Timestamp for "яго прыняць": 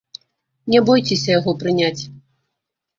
1.39-1.97